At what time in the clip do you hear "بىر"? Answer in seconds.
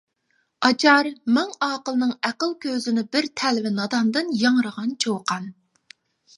3.17-3.29